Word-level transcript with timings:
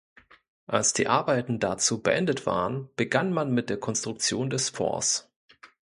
Als 0.65 0.93
die 0.93 1.05
Arbeiten 1.07 1.59
dazu 1.59 2.01
beendet 2.01 2.47
waren, 2.47 2.89
begann 2.95 3.31
man 3.31 3.53
mit 3.53 3.69
der 3.69 3.77
Konstruktion 3.79 4.49
des 4.49 4.69
Forts. 4.71 5.29